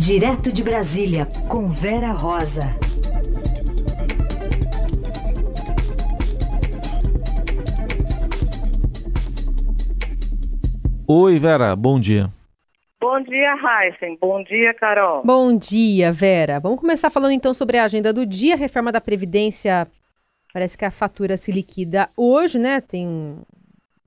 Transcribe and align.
Direto 0.00 0.50
de 0.50 0.64
Brasília, 0.64 1.28
com 1.46 1.68
Vera 1.68 2.10
Rosa. 2.12 2.70
Oi, 11.06 11.38
Vera, 11.38 11.76
bom 11.76 12.00
dia. 12.00 12.30
Bom 12.98 13.22
dia, 13.22 13.54
Heisen. 13.54 14.16
Bom 14.18 14.42
dia, 14.42 14.72
Carol. 14.72 15.22
Bom 15.22 15.54
dia, 15.54 16.10
Vera. 16.10 16.58
Vamos 16.58 16.80
começar 16.80 17.10
falando 17.10 17.32
então 17.32 17.52
sobre 17.52 17.76
a 17.76 17.84
agenda 17.84 18.10
do 18.10 18.24
dia. 18.24 18.54
A 18.54 18.56
reforma 18.56 18.90
da 18.90 19.02
Previdência, 19.02 19.86
parece 20.50 20.78
que 20.78 20.84
a 20.86 20.90
fatura 20.90 21.36
se 21.36 21.52
liquida 21.52 22.08
hoje, 22.16 22.58
né? 22.58 22.80
Tem 22.80 23.36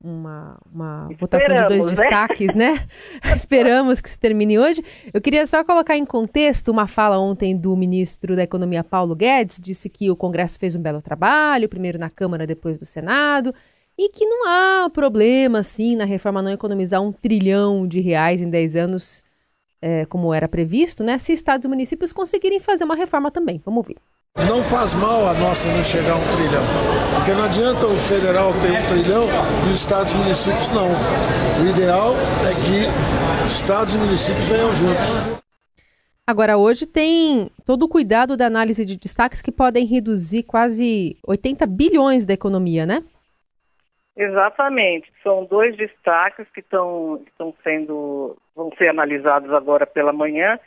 uma, 0.04 0.60
uma 0.72 1.10
votação 1.18 1.56
de 1.56 1.68
dois 1.68 1.86
né? 1.86 1.92
destaques, 1.92 2.54
né? 2.54 2.86
Esperamos 3.34 4.02
que 4.02 4.10
se 4.10 4.20
termine 4.20 4.60
hoje. 4.60 4.84
Eu 5.14 5.22
queria 5.22 5.46
só 5.48 5.64
colocar 5.64 5.96
em 5.96 6.06
contexto 6.06 6.70
uma 6.70 6.86
fala 6.86 7.18
ontem 7.18 7.56
do 7.56 7.76
ministro 7.78 8.36
da 8.36 8.44
Economia, 8.44 8.84
Paulo 8.84 9.16
Guedes, 9.16 9.58
disse 9.60 9.90
que 9.90 10.12
o 10.12 10.16
Congresso 10.16 10.60
fez 10.60 10.76
um 10.76 10.82
belo 10.82 11.02
trabalho, 11.02 11.70
primeiro 11.70 11.98
na 11.98 12.10
Câmara, 12.10 12.46
depois 12.46 12.82
do 12.82 12.86
Senado, 12.86 13.56
e 13.98 14.10
que 14.10 14.26
não 14.26 14.48
há 14.48 14.90
problema, 14.90 15.60
assim, 15.60 15.96
na 15.96 16.06
reforma 16.06 16.42
não 16.42 16.52
economizar 16.52 17.02
um 17.02 17.12
trilhão 17.12 17.88
de 17.88 18.02
reais 18.02 18.42
em 18.42 18.50
10 18.50 18.76
anos, 18.76 19.24
é, 19.82 20.06
como 20.06 20.34
era 20.34 20.50
previsto, 20.50 21.04
né? 21.04 21.18
Se 21.18 21.32
estados 21.32 21.64
e 21.64 21.70
municípios 21.70 22.12
conseguirem 22.12 22.60
fazer 22.60 22.84
uma 22.84 22.96
reforma 22.96 23.32
também. 23.32 23.62
Vamos 23.64 23.88
ver. 23.88 23.98
Não 24.36 24.64
faz 24.64 24.96
mal 24.96 25.28
a 25.28 25.34
nossa 25.36 25.70
não 25.70 25.84
chegar 25.84 26.14
a 26.14 26.18
um 26.18 26.26
trilhão, 26.34 26.66
porque 27.14 27.38
não 27.38 27.46
adianta 27.46 27.86
o 27.86 27.96
federal 27.96 28.50
ter 28.66 28.74
um 28.74 28.82
trilhão 28.90 29.30
e 29.30 29.70
os 29.70 29.78
estados 29.78 30.12
e 30.12 30.18
municípios 30.18 30.70
não. 30.74 30.90
O 31.62 31.70
ideal 31.70 32.18
é 32.42 32.54
que 32.58 32.90
estados 33.46 33.94
e 33.94 33.98
municípios 34.00 34.50
venham 34.50 34.74
juntos. 34.74 35.38
Agora, 36.26 36.58
hoje 36.58 36.88
tem 36.88 37.52
todo 37.64 37.84
o 37.84 37.88
cuidado 37.88 38.36
da 38.36 38.48
análise 38.48 38.84
de 38.84 38.98
destaques 38.98 39.40
que 39.40 39.52
podem 39.52 39.86
reduzir 39.86 40.42
quase 40.42 41.16
80 41.28 41.68
bilhões 41.68 42.26
da 42.26 42.34
economia, 42.34 42.88
né? 42.88 43.04
Exatamente. 44.18 45.14
São 45.22 45.46
dois 45.46 45.78
destaques 45.78 46.48
que 46.50 46.62
estão, 46.62 47.22
estão 47.28 47.54
sendo, 47.64 48.36
vão 48.56 48.72
ser 48.80 48.88
analisados 48.88 49.54
agora 49.54 49.86
pela 49.86 50.12
manhã. 50.12 50.60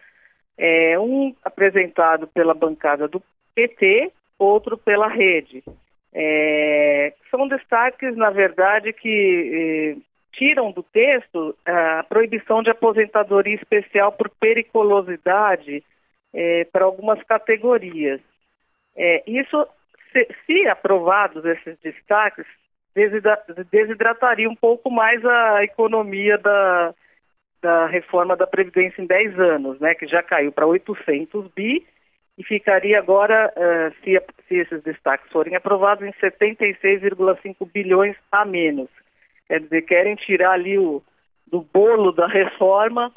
É, 0.56 0.96
um 1.00 1.34
apresentado 1.44 2.28
pela 2.28 2.54
bancada 2.54 3.08
do 3.08 3.20
PT, 3.56 4.12
outro 4.38 4.76
pela 4.76 5.08
rede. 5.08 5.64
É, 6.14 7.12
são 7.30 7.48
destaques, 7.48 8.16
na 8.16 8.30
verdade, 8.30 8.92
que 8.92 9.96
eh, 9.98 10.02
tiram 10.32 10.70
do 10.70 10.82
texto 10.82 11.56
a 11.64 12.04
proibição 12.04 12.62
de 12.62 12.70
aposentadoria 12.70 13.54
especial 13.54 14.12
por 14.12 14.30
periculosidade 14.30 15.82
eh, 16.32 16.66
para 16.72 16.84
algumas 16.84 17.22
categorias. 17.24 18.20
É, 18.96 19.22
isso, 19.26 19.66
se, 20.12 20.28
se, 20.46 20.68
aprovados 20.68 21.44
esses 21.44 21.78
destaques, 21.80 22.46
desidra, 22.94 23.38
desidrataria 23.70 24.48
um 24.48 24.56
pouco 24.56 24.90
mais 24.90 25.22
a 25.24 25.64
economia 25.64 26.38
da, 26.38 26.94
da 27.60 27.86
reforma 27.86 28.36
da 28.36 28.46
Previdência 28.46 29.02
em 29.02 29.06
10 29.06 29.38
anos, 29.38 29.80
né, 29.80 29.94
que 29.94 30.06
já 30.06 30.22
caiu 30.22 30.50
para 30.50 30.66
800 30.66 31.48
bi 31.54 31.86
e 32.38 32.44
ficaria 32.44 32.98
agora, 32.98 33.52
uh, 33.56 33.94
se, 34.04 34.20
se, 34.46 34.56
esses 34.56 34.82
destaques 34.82 35.30
forem 35.30 35.56
aprovados, 35.56 36.06
em 36.06 36.12
76,5 36.12 37.70
bilhões 37.72 38.16
a 38.30 38.44
menos. 38.44 38.88
Quer 39.48 39.60
dizer, 39.60 39.82
querem 39.82 40.14
tirar 40.16 40.52
ali 40.52 40.78
o, 40.78 41.02
do 41.46 41.62
bolo 41.62 42.12
da 42.12 42.26
reforma 42.28 43.12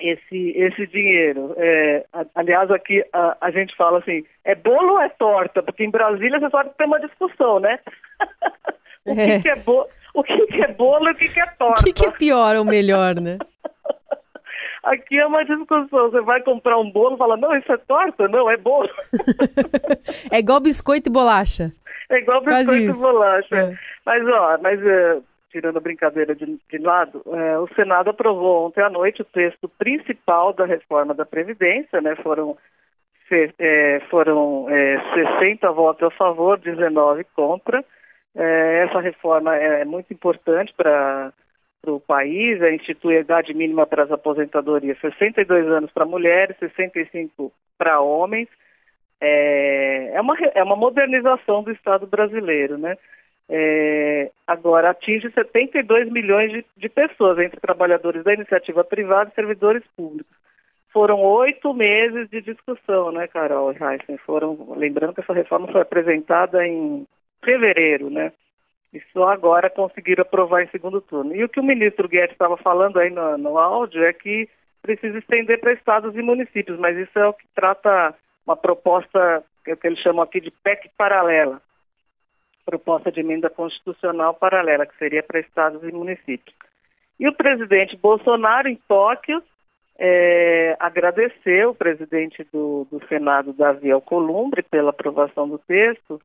esse, 0.00 0.52
esse 0.56 0.86
dinheiro. 0.86 1.54
É, 1.56 2.06
aliás, 2.34 2.70
aqui 2.70 3.04
a, 3.12 3.36
a, 3.40 3.50
gente 3.50 3.74
fala 3.76 3.98
assim, 3.98 4.24
é 4.44 4.54
bolo 4.54 4.94
ou 4.94 5.00
é 5.00 5.08
torta? 5.08 5.62
Porque 5.62 5.84
em 5.84 5.90
Brasília 5.90 6.38
você 6.38 6.50
sabe 6.50 6.70
que 6.70 6.76
tem 6.76 6.86
uma 6.86 7.00
discussão, 7.00 7.60
né? 7.60 7.78
o, 9.04 9.14
que, 9.14 9.20
é. 9.20 9.40
que 9.40 9.48
é 9.48 9.56
bo, 9.56 9.86
o 10.14 10.22
que, 10.22 10.46
que, 10.46 10.62
é 10.62 10.68
bolo 10.68 11.08
e 11.08 11.12
o 11.12 11.16
que, 11.16 11.28
que 11.28 11.40
é 11.40 11.46
torta? 11.46 11.82
O 11.82 11.84
que, 11.84 11.92
que 11.92 12.06
é 12.06 12.10
pior 12.12 12.56
ou 12.56 12.64
melhor, 12.64 13.20
né? 13.20 13.38
Aqui 14.86 15.18
é 15.18 15.26
uma 15.26 15.44
discussão. 15.44 16.10
Você 16.10 16.20
vai 16.20 16.40
comprar 16.42 16.78
um 16.78 16.88
bolo 16.88 17.16
e 17.16 17.18
fala, 17.18 17.36
não, 17.36 17.56
isso 17.56 17.72
é 17.72 17.76
torta? 17.76 18.28
Não, 18.28 18.48
é 18.48 18.56
bolo. 18.56 18.88
é 20.30 20.38
igual 20.38 20.60
biscoito 20.60 21.08
e 21.08 21.12
bolacha. 21.12 21.72
É 22.08 22.18
igual 22.18 22.40
biscoito 22.40 22.90
e 22.90 22.92
bolacha. 22.92 23.56
É. 23.56 23.74
Mas, 24.04 24.28
ó, 24.28 24.58
mas 24.62 24.80
é, 24.86 25.18
tirando 25.50 25.78
a 25.78 25.80
brincadeira 25.80 26.36
de, 26.36 26.46
de 26.70 26.78
lado, 26.78 27.20
é, 27.26 27.58
o 27.58 27.66
Senado 27.74 28.10
aprovou 28.10 28.68
ontem 28.68 28.80
à 28.80 28.88
noite 28.88 29.22
o 29.22 29.24
texto 29.24 29.68
principal 29.68 30.52
da 30.52 30.64
reforma 30.64 31.12
da 31.12 31.26
Previdência, 31.26 32.00
né? 32.00 32.14
Foram, 32.22 32.56
se, 33.28 33.52
é, 33.58 34.00
foram 34.08 34.70
é, 34.70 35.00
60 35.40 35.68
votos 35.72 36.06
a 36.06 36.10
favor, 36.12 36.60
19 36.60 37.24
contra. 37.34 37.84
Essa 38.38 39.00
reforma 39.00 39.56
é 39.56 39.82
muito 39.86 40.12
importante 40.12 40.70
para 40.76 41.32
para 41.86 41.94
o 41.94 42.00
país, 42.00 42.60
é 42.60 42.74
instituir 42.74 43.18
a 43.18 43.20
idade 43.20 43.54
mínima 43.54 43.86
para 43.86 44.02
as 44.02 44.10
aposentadorias, 44.10 44.98
62 44.98 45.68
anos 45.68 45.92
para 45.92 46.04
mulheres, 46.04 46.56
65 46.58 47.52
para 47.78 48.00
homens. 48.00 48.48
É, 49.20 50.10
é, 50.14 50.20
uma, 50.20 50.36
é 50.54 50.62
uma 50.62 50.74
modernização 50.74 51.62
do 51.62 51.70
Estado 51.70 52.06
brasileiro, 52.06 52.76
né? 52.76 52.96
É, 53.48 54.30
agora 54.44 54.90
atinge 54.90 55.30
72 55.30 56.10
milhões 56.10 56.50
de, 56.50 56.64
de, 56.76 56.88
pessoas, 56.88 57.38
entre 57.38 57.60
trabalhadores 57.60 58.24
da 58.24 58.34
iniciativa 58.34 58.82
privada 58.82 59.30
e 59.30 59.34
servidores 59.34 59.84
públicos. 59.96 60.36
Foram 60.92 61.22
oito 61.22 61.72
meses 61.72 62.28
de 62.30 62.40
discussão, 62.40 63.12
né, 63.12 63.28
Carol 63.28 63.72
e 63.72 63.76
Heisen? 63.76 64.18
Foram, 64.18 64.74
lembrando 64.76 65.14
que 65.14 65.20
essa 65.20 65.32
reforma 65.32 65.70
foi 65.70 65.82
apresentada 65.82 66.66
em 66.66 67.06
fevereiro, 67.44 68.10
né? 68.10 68.32
E 68.96 69.02
só 69.12 69.28
agora 69.28 69.68
conseguiram 69.68 70.22
aprovar 70.22 70.62
em 70.62 70.68
segundo 70.68 71.02
turno. 71.02 71.36
E 71.36 71.44
o 71.44 71.48
que 71.50 71.60
o 71.60 71.62
ministro 71.62 72.08
Guedes 72.08 72.32
estava 72.32 72.56
falando 72.56 72.98
aí 72.98 73.10
no, 73.10 73.36
no 73.36 73.58
áudio 73.58 74.02
é 74.02 74.12
que 74.14 74.48
precisa 74.80 75.18
estender 75.18 75.60
para 75.60 75.74
estados 75.74 76.16
e 76.16 76.22
municípios, 76.22 76.78
mas 76.78 76.96
isso 76.96 77.18
é 77.18 77.26
o 77.26 77.34
que 77.34 77.46
trata 77.54 78.14
uma 78.46 78.56
proposta 78.56 79.44
que, 79.62 79.76
eles 79.86 79.98
chamam 79.98 80.22
aqui 80.22 80.40
de 80.40 80.50
PEC 80.50 80.88
paralela 80.96 81.60
proposta 82.64 83.12
de 83.12 83.20
emenda 83.20 83.48
constitucional 83.48 84.34
paralela, 84.34 84.86
que 84.86 84.96
seria 84.98 85.22
para 85.22 85.38
estados 85.38 85.84
e 85.84 85.92
municípios. 85.92 86.56
E 87.20 87.28
o 87.28 87.32
presidente 87.32 87.96
Bolsonaro, 87.96 88.66
em 88.66 88.74
Tóquio, 88.88 89.40
é, 89.96 90.76
agradeceu 90.80 91.70
o 91.70 91.74
presidente 91.74 92.44
do, 92.52 92.84
do 92.90 93.00
Senado, 93.06 93.52
Davi 93.52 93.92
Alcolumbre, 93.92 94.64
pela 94.64 94.90
aprovação 94.90 95.48
do 95.48 95.58
texto 95.58 96.20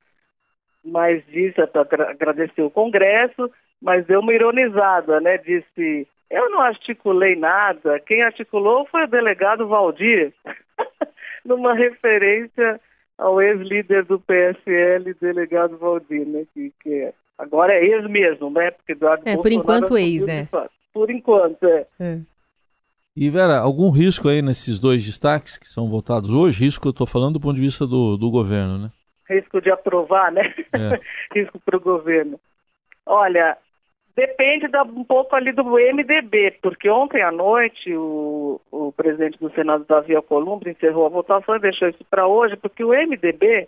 mas 0.83 1.23
disse, 1.27 1.61
agradeceu 1.61 2.65
o 2.65 2.71
Congresso, 2.71 3.49
mas 3.81 4.05
deu 4.05 4.19
uma 4.19 4.33
ironizada, 4.33 5.19
né? 5.19 5.37
Disse, 5.37 6.07
eu 6.29 6.49
não 6.49 6.61
articulei 6.61 7.35
nada, 7.35 7.99
quem 7.99 8.21
articulou 8.21 8.85
foi 8.85 9.03
o 9.03 9.09
delegado 9.09 9.67
Valdir, 9.67 10.33
numa 11.45 11.73
referência 11.73 12.79
ao 13.17 13.41
ex-líder 13.41 14.05
do 14.05 14.19
PSL, 14.19 15.13
delegado 15.19 15.77
Valdir, 15.77 16.27
né? 16.27 16.45
Que, 16.53 16.73
que 16.81 17.13
agora 17.37 17.73
é 17.73 17.83
ex 17.83 18.09
mesmo, 18.09 18.49
né? 18.49 18.71
Porque 18.71 18.93
Eduardo 18.93 19.27
é, 19.27 19.35
por 19.35 19.51
enquanto 19.51 19.97
ex, 19.97 20.27
é. 20.27 20.47
Por 20.93 21.09
enquanto, 21.09 21.63
é. 21.63 21.85
é. 21.99 22.19
E 23.15 23.29
Vera, 23.29 23.59
algum 23.59 23.89
risco 23.89 24.29
aí 24.29 24.41
nesses 24.41 24.79
dois 24.79 25.05
destaques 25.05 25.57
que 25.57 25.67
são 25.67 25.89
votados 25.89 26.29
hoje? 26.29 26.63
Risco 26.63 26.87
eu 26.87 26.91
estou 26.91 27.05
falando 27.05 27.33
do 27.33 27.41
ponto 27.41 27.55
de 27.55 27.61
vista 27.61 27.85
do, 27.85 28.15
do 28.15 28.31
governo, 28.31 28.77
né? 28.77 28.91
Risco 29.31 29.61
de 29.61 29.71
aprovar, 29.71 30.31
né? 30.31 30.53
É. 30.73 30.99
risco 31.33 31.59
para 31.59 31.77
o 31.77 31.81
governo. 31.81 32.39
Olha, 33.05 33.57
depende 34.15 34.67
da, 34.67 34.83
um 34.83 35.03
pouco 35.03 35.35
ali 35.35 35.51
do 35.51 35.63
MDB, 35.63 36.59
porque 36.61 36.89
ontem 36.89 37.21
à 37.21 37.31
noite 37.31 37.93
o, 37.95 38.59
o 38.71 38.91
presidente 38.91 39.39
do 39.39 39.51
Senado, 39.51 39.85
Davi 39.87 40.15
Alcolumbre, 40.15 40.71
encerrou 40.71 41.05
a 41.05 41.09
votação 41.09 41.55
e 41.55 41.59
deixou 41.59 41.89
isso 41.89 42.03
para 42.09 42.27
hoje, 42.27 42.55
porque 42.57 42.83
o 42.83 42.89
MDB 42.89 43.67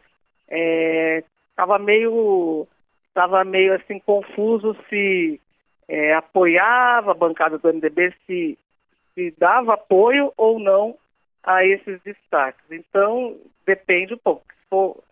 estava 1.52 1.76
é, 1.76 1.80
meio 1.80 2.68
estava 3.08 3.44
meio 3.44 3.76
assim 3.76 4.00
confuso 4.00 4.76
se 4.90 5.40
é, 5.88 6.14
apoiava 6.16 7.12
a 7.12 7.16
bancada 7.16 7.58
do 7.58 7.72
MDB, 7.72 8.14
se, 8.26 8.58
se 9.14 9.34
dava 9.38 9.76
apoio 9.76 10.34
ou 10.36 10.60
não 10.60 10.96
a 11.44 11.64
esses 11.66 12.02
destaques. 12.02 12.64
Então, 12.72 13.38
depende 13.66 14.14
um 14.14 14.18
pouco. 14.18 14.44
Se 14.48 14.70
for 14.70 15.04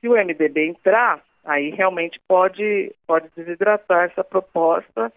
se 0.00 0.08
o 0.08 0.12
MDB 0.12 0.68
entrar, 0.68 1.22
aí 1.44 1.70
realmente 1.70 2.20
pode, 2.26 2.94
pode 3.06 3.28
desidratar 3.36 4.04
essa 4.10 4.24
proposta 4.24 5.12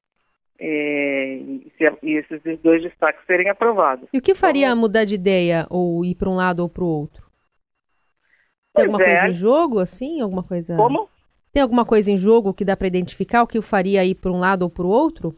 é, 0.59 1.35
e, 1.35 1.71
esses 2.03 2.59
dois 2.62 2.81
destaques 2.81 3.25
serem 3.25 3.50
aprovados. 3.50 4.07
E 4.13 4.18
o 4.18 4.21
que 4.21 4.35
faria 4.35 4.68
então, 4.68 4.77
mudar 4.77 5.06
de 5.06 5.15
ideia 5.15 5.65
ou 5.69 6.03
ir 6.06 6.15
para 6.15 6.30
um 6.30 6.35
lado 6.35 6.62
ou 6.62 6.69
para 6.69 6.83
o 6.83 6.88
outro? 6.88 7.24
Tem 8.74 8.85
alguma 8.85 9.03
é. 9.03 9.12
coisa 9.12 9.27
em 9.27 9.33
jogo, 9.33 9.80
assim? 9.80 10.21
Alguma 10.21 10.44
coisa? 10.44 10.75
Como? 10.75 11.09
Tem 11.51 11.62
alguma 11.62 11.85
coisa 11.85 12.12
em 12.12 12.18
jogo 12.18 12.53
que 12.53 12.65
dá 12.65 12.75
para 12.75 12.88
identificar 12.88 13.44
o 13.44 13.47
que 13.47 13.59
o 13.59 13.62
faria 13.62 14.03
ir 14.03 14.15
para 14.15 14.31
um 14.31 14.39
lado 14.39 14.63
ou 14.63 14.69
para 14.69 14.85
o 14.85 14.89
outro? 14.89 15.35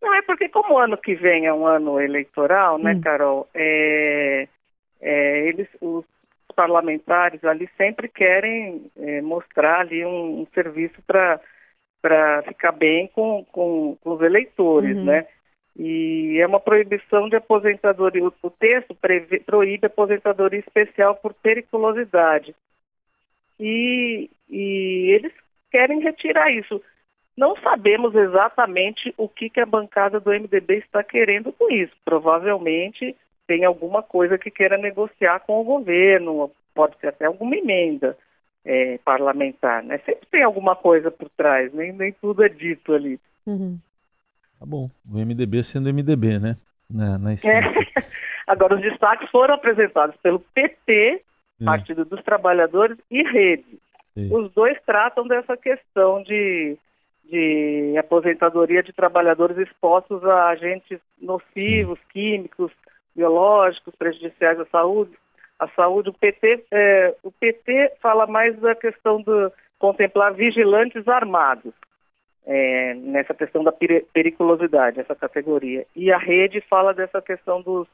Não, 0.00 0.14
é 0.14 0.22
porque 0.22 0.48
como 0.48 0.74
o 0.74 0.78
ano 0.78 0.96
que 0.96 1.14
vem 1.14 1.46
é 1.46 1.52
um 1.52 1.66
ano 1.66 2.00
eleitoral, 2.00 2.78
né, 2.78 2.94
hum. 2.94 3.00
Carol, 3.00 3.48
é, 3.52 4.48
é, 5.00 5.48
eles, 5.48 5.68
os 5.80 6.04
parlamentares 6.60 7.42
ali 7.42 7.70
sempre 7.74 8.06
querem 8.06 8.90
é, 8.98 9.22
mostrar 9.22 9.80
ali 9.80 10.04
um, 10.04 10.42
um 10.42 10.46
serviço 10.52 11.00
para 11.06 12.42
ficar 12.42 12.72
bem 12.72 13.06
com, 13.14 13.42
com, 13.46 13.96
com 13.98 14.10
os 14.10 14.20
eleitores, 14.20 14.94
uhum. 14.94 15.04
né? 15.04 15.26
E 15.74 16.38
é 16.38 16.46
uma 16.46 16.60
proibição 16.60 17.30
de 17.30 17.36
aposentadoria. 17.36 18.22
O, 18.42 18.50
texto 18.50 18.94
preve, 18.94 19.40
proíbe 19.40 19.86
aposentadoria 19.86 20.60
especial 20.60 21.14
por 21.14 21.32
periculosidade. 21.32 22.54
E, 23.58 24.28
e 24.50 25.10
eles 25.14 25.32
querem 25.70 26.00
retirar 26.00 26.50
isso. 26.50 26.82
Não 27.34 27.56
sabemos 27.62 28.14
exatamente 28.14 29.14
o 29.16 29.26
que, 29.26 29.48
que 29.48 29.60
a 29.60 29.64
bancada 29.64 30.20
do 30.20 30.30
MDB 30.30 30.78
está 30.78 31.02
querendo 31.02 31.54
com 31.54 31.70
isso. 31.72 31.96
Provavelmente 32.04 33.16
tem 33.50 33.64
alguma 33.64 34.00
coisa 34.00 34.38
que 34.38 34.48
queira 34.48 34.78
negociar 34.78 35.40
com 35.40 35.60
o 35.60 35.64
governo, 35.64 36.52
pode 36.72 36.96
ser 37.00 37.08
até 37.08 37.24
alguma 37.24 37.56
emenda 37.56 38.16
é, 38.64 38.96
parlamentar, 39.04 39.82
né? 39.82 39.98
Sempre 40.06 40.24
tem 40.30 40.44
alguma 40.44 40.76
coisa 40.76 41.10
por 41.10 41.28
trás, 41.30 41.74
nem, 41.74 41.92
nem 41.92 42.12
tudo 42.12 42.44
é 42.44 42.48
dito 42.48 42.94
ali. 42.94 43.18
Uhum. 43.44 43.76
Tá 44.56 44.64
bom, 44.64 44.88
o 45.04 45.18
MDB 45.18 45.64
sendo 45.64 45.92
MDB, 45.92 46.38
né? 46.38 46.56
Na, 46.88 47.18
na 47.18 47.32
é. 47.32 47.36
Agora, 48.46 48.76
os 48.76 48.82
destaques 48.82 49.28
foram 49.30 49.54
apresentados 49.54 50.14
pelo 50.22 50.38
PT, 50.38 51.22
é. 51.60 51.64
Partido 51.64 52.04
dos 52.04 52.22
Trabalhadores 52.22 52.98
e 53.10 53.24
Rede. 53.24 53.80
Sim. 54.14 54.32
Os 54.32 54.52
dois 54.52 54.78
tratam 54.86 55.26
dessa 55.26 55.56
questão 55.56 56.22
de, 56.22 56.78
de 57.24 57.96
aposentadoria 57.98 58.80
de 58.80 58.92
trabalhadores 58.92 59.58
expostos 59.58 60.24
a 60.24 60.50
agentes 60.50 61.00
nocivos, 61.20 61.98
Sim. 61.98 62.06
químicos, 62.12 62.70
biológicos, 63.14 63.94
prejudiciais 63.96 64.58
à 64.60 64.66
saúde. 64.66 65.12
A 65.58 65.68
saúde, 65.68 66.08
o 66.08 66.14
PT, 66.14 66.64
é, 66.70 67.14
o 67.22 67.30
PT 67.30 67.92
fala 68.00 68.26
mais 68.26 68.58
da 68.60 68.74
questão 68.74 69.20
de 69.22 69.52
contemplar 69.78 70.32
vigilantes 70.32 71.06
armados 71.06 71.74
é, 72.46 72.94
nessa 72.94 73.34
questão 73.34 73.62
da 73.62 73.72
periculosidade, 74.12 75.00
essa 75.00 75.14
categoria. 75.14 75.86
E 75.94 76.10
a 76.10 76.18
rede 76.18 76.60
fala 76.62 76.94
dessa 76.94 77.20
questão 77.20 77.60
dos 77.60 77.86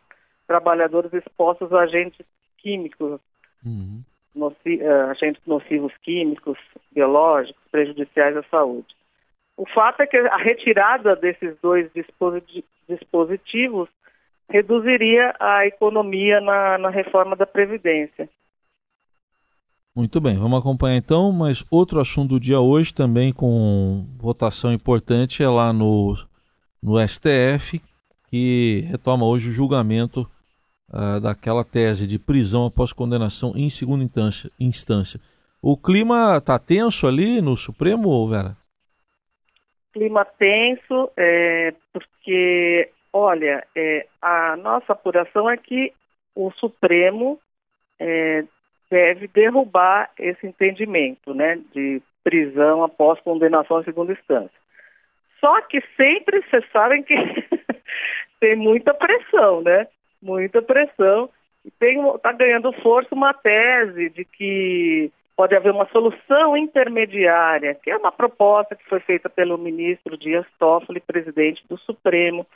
trabalhadores 0.46 1.12
expostos 1.12 1.72
a 1.72 1.80
agentes 1.80 2.24
químicos, 2.58 3.20
uhum. 3.64 4.02
noci 4.34 4.80
uh, 4.82 5.10
agentes 5.10 5.42
nocivos 5.46 5.92
químicos, 6.02 6.58
biológicos, 6.92 7.62
prejudiciais 7.70 8.36
à 8.36 8.42
saúde. 8.44 8.94
O 9.56 9.66
fato 9.66 10.02
é 10.02 10.06
que 10.06 10.16
a 10.16 10.36
retirada 10.36 11.16
desses 11.16 11.56
dois 11.60 11.90
dispositivos 12.88 13.88
reduziria 14.48 15.34
a 15.40 15.66
economia 15.66 16.40
na, 16.40 16.78
na 16.78 16.90
reforma 16.90 17.34
da 17.36 17.46
Previdência. 17.46 18.28
Muito 19.94 20.20
bem, 20.20 20.36
vamos 20.36 20.58
acompanhar 20.58 20.96
então, 20.96 21.32
mas 21.32 21.64
outro 21.70 22.00
assunto 22.00 22.30
do 22.30 22.40
dia 22.40 22.60
hoje 22.60 22.92
também 22.92 23.32
com 23.32 24.04
votação 24.18 24.72
importante 24.72 25.42
é 25.42 25.48
lá 25.48 25.72
no, 25.72 26.14
no 26.82 26.98
STF, 27.08 27.80
que 28.28 28.84
retoma 28.90 29.26
hoje 29.26 29.48
o 29.48 29.52
julgamento 29.52 30.28
uh, 30.90 31.18
daquela 31.18 31.64
tese 31.64 32.06
de 32.06 32.18
prisão 32.18 32.66
após 32.66 32.92
condenação 32.92 33.54
em 33.56 33.70
segunda 33.70 34.04
instância. 34.04 34.50
instância. 34.60 35.20
O 35.62 35.76
clima 35.78 36.36
está 36.36 36.58
tenso 36.58 37.06
ali 37.06 37.40
no 37.40 37.56
Supremo, 37.56 38.28
Vera? 38.28 38.54
Clima 39.94 40.26
tenso, 40.26 41.10
é, 41.16 41.72
porque 41.90 42.90
Olha, 43.18 43.66
é, 43.74 44.06
a 44.20 44.56
nossa 44.56 44.92
apuração 44.92 45.48
é 45.48 45.56
que 45.56 45.90
o 46.34 46.50
Supremo 46.50 47.40
é, 47.98 48.44
deve 48.90 49.26
derrubar 49.26 50.10
esse 50.18 50.46
entendimento, 50.46 51.32
né, 51.32 51.58
de 51.74 52.02
prisão 52.22 52.84
após 52.84 53.18
condenação 53.20 53.80
em 53.80 53.84
segunda 53.84 54.12
instância. 54.12 54.58
Só 55.40 55.62
que 55.62 55.82
sempre 55.96 56.42
vocês 56.42 56.62
sabem 56.70 57.02
que 57.02 57.14
tem 58.38 58.54
muita 58.54 58.92
pressão, 58.92 59.62
né? 59.62 59.86
Muita 60.20 60.60
pressão. 60.60 61.30
E 61.64 61.68
está 61.68 62.32
ganhando 62.32 62.70
força 62.82 63.14
uma 63.14 63.32
tese 63.32 64.10
de 64.10 64.26
que 64.26 65.10
pode 65.34 65.56
haver 65.56 65.72
uma 65.72 65.88
solução 65.88 66.54
intermediária, 66.54 67.74
que 67.74 67.90
é 67.90 67.96
uma 67.96 68.12
proposta 68.12 68.76
que 68.76 68.84
foi 68.84 69.00
feita 69.00 69.30
pelo 69.30 69.56
ministro 69.56 70.18
Dias 70.18 70.44
Toffoli, 70.58 71.00
presidente 71.00 71.62
do 71.66 71.78
Supremo, 71.78 72.46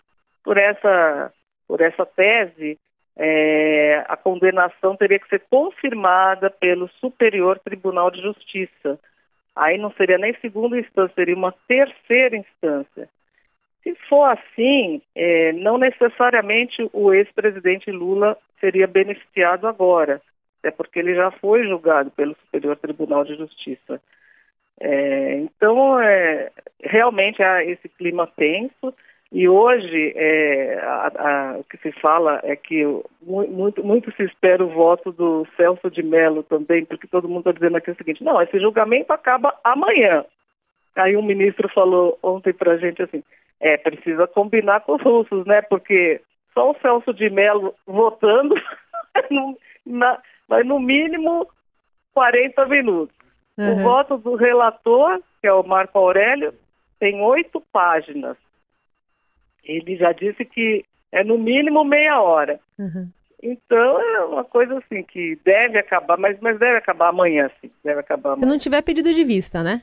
por 0.45 0.57
essa, 0.57 1.33
por 1.67 1.81
essa 1.81 2.05
tese, 2.07 2.79
é, 3.17 4.05
a 4.09 4.17
condenação 4.17 4.97
teria 4.97 5.19
que 5.19 5.29
ser 5.29 5.43
confirmada 5.51 6.51
pelo 6.51 6.89
Superior 7.01 7.59
Tribunal 7.59 8.11
de 8.11 8.23
Justiça. 8.23 8.99
Aí 9.55 9.77
não 9.77 9.93
seria 9.93 10.17
nem 10.17 10.35
segunda 10.41 10.79
instância, 10.79 11.15
seria 11.15 11.35
uma 11.35 11.53
terceira 11.69 12.37
instância. 12.37 13.09
Se 13.83 13.95
for 14.09 14.25
assim, 14.25 15.03
é, 15.15 15.53
não 15.53 15.79
necessariamente 15.79 16.89
o 16.93 17.13
ex-presidente 17.13 17.91
Lula 17.91 18.37
seria 18.59 18.87
beneficiado 18.87 19.67
agora, 19.67 20.21
até 20.59 20.71
porque 20.71 20.99
ele 20.99 21.15
já 21.15 21.31
foi 21.31 21.67
julgado 21.67 22.11
pelo 22.11 22.37
Superior 22.37 22.77
Tribunal 22.77 23.25
de 23.25 23.37
Justiça. 23.37 24.01
É, 24.79 25.35
então, 25.35 26.01
é, 26.01 26.51
realmente 26.83 27.43
há 27.43 27.65
esse 27.65 27.89
clima 27.89 28.27
tenso. 28.27 28.95
E 29.33 29.49
hoje 29.49 30.13
é, 30.17 30.81
a, 30.83 31.13
a, 31.15 31.59
o 31.59 31.65
que 31.65 31.77
se 31.79 31.93
fala 32.01 32.41
é 32.43 32.57
que 32.57 32.85
muito, 33.23 33.85
muito 33.85 34.13
se 34.17 34.25
espera 34.25 34.65
o 34.65 34.71
voto 34.71 35.13
do 35.13 35.47
Celso 35.57 35.89
de 35.89 36.03
Mello 36.03 36.43
também, 36.43 36.85
porque 36.85 37.07
todo 37.07 37.29
mundo 37.29 37.41
está 37.41 37.53
dizendo 37.53 37.77
aqui 37.77 37.93
o 37.93 37.97
seguinte, 37.97 38.25
não, 38.25 38.43
esse 38.43 38.59
julgamento 38.59 39.13
acaba 39.13 39.55
amanhã. 39.63 40.25
Aí 40.97 41.17
um 41.17 41.23
ministro 41.23 41.69
falou 41.69 42.19
ontem 42.23 42.53
para 42.53 42.73
a 42.73 42.77
gente 42.77 43.03
assim, 43.03 43.23
é, 43.61 43.77
precisa 43.77 44.27
combinar 44.27 44.81
com 44.81 44.97
os 44.97 45.03
russos, 45.03 45.47
né? 45.47 45.63
Porque 45.63 46.21
só 46.53 46.73
o 46.73 46.77
Celso 46.81 47.15
de 47.15 47.31
Mello 47.31 47.75
votando 47.87 48.57
vai 50.49 50.65
no 50.65 50.81
mínimo 50.81 51.47
40 52.13 52.67
minutos. 52.67 53.15
Uhum. 53.57 53.75
O 53.75 53.83
voto 53.83 54.19
do 54.19 54.35
relator, 54.35 55.21
que 55.41 55.47
é 55.47 55.53
o 55.53 55.63
Marco 55.63 55.99
Aurélio, 55.99 56.53
tem 56.99 57.21
oito 57.21 57.63
páginas. 57.73 58.37
Ele 59.65 59.97
já 59.97 60.13
disse 60.13 60.45
que 60.45 60.85
é 61.13 61.25
no 61.25 61.39
mínimo 61.39 61.85
meia 61.85 62.21
hora. 62.21 62.61
Uhum. 62.79 63.09
Então 63.43 64.01
é 64.01 64.25
uma 64.25 64.45
coisa 64.45 64.79
assim 64.79 65.03
que 65.03 65.39
deve 65.45 65.79
acabar, 65.79 66.19
mas, 66.19 66.39
mas 66.41 66.59
deve 66.59 66.77
acabar 66.77 67.09
amanhã, 67.09 67.51
sim. 67.61 67.71
Deve 67.83 68.01
acabar 68.01 68.31
amanhã. 68.33 68.45
Se 68.45 68.51
não 68.51 68.59
tiver 68.59 68.83
pedido 68.83 69.13
de 69.13 69.25
vista, 69.25 69.63
né? 69.63 69.83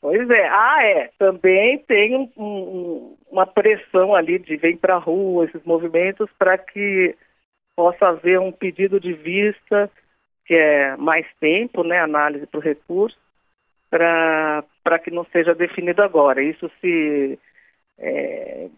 Pois 0.00 0.28
é. 0.28 0.48
Ah, 0.48 0.84
é. 0.84 1.10
Também 1.18 1.78
tem 1.78 2.14
um, 2.14 2.30
um, 2.36 3.16
uma 3.30 3.46
pressão 3.46 4.14
ali 4.14 4.38
de 4.38 4.56
vem 4.56 4.76
para 4.76 4.96
a 4.96 4.98
rua, 4.98 5.44
esses 5.44 5.62
movimentos, 5.64 6.28
para 6.38 6.56
que 6.58 7.14
possa 7.76 8.08
haver 8.08 8.38
um 8.38 8.52
pedido 8.52 9.00
de 9.00 9.12
vista, 9.12 9.90
que 10.46 10.54
é 10.54 10.96
mais 10.96 11.26
tempo, 11.40 11.82
né, 11.82 12.00
análise 12.00 12.46
para 12.46 12.58
o 12.58 12.62
recurso, 12.62 13.18
para 13.90 14.98
que 15.02 15.10
não 15.10 15.24
seja 15.26 15.54
definido 15.54 16.02
agora. 16.02 16.42
Isso 16.42 16.70
se 16.80 17.38
é, 17.98 18.68